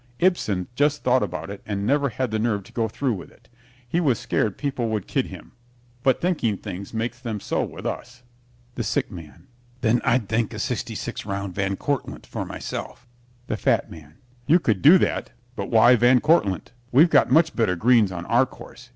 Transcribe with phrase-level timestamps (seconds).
[0.17, 3.49] Ibsen just thought about it and never had the nerve to go through with it.
[3.87, 5.51] He was scared people would kid him,
[6.01, 8.23] but thinking things makes them so with us.
[8.73, 9.45] THE SICK MAN
[9.81, 13.05] Then I'd think a sixty six round Van Cortlandt for myself.
[13.45, 14.15] THE FAT MAN
[14.47, 15.33] You could do that.
[15.55, 16.71] But why Van Cortlandt?
[16.91, 18.89] We've got much better greens on our course.